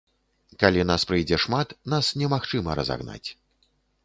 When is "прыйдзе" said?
1.11-1.39